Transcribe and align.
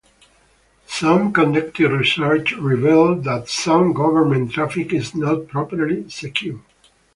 Some 0.87 1.31
conducted 1.31 1.91
research 1.91 2.53
revealed 2.53 3.23
that 3.25 3.49
some 3.49 3.93
government 3.93 4.51
traffic 4.51 4.91
is 4.95 5.13
not 5.13 5.47
properly 5.47 6.09
secured. 6.09 6.61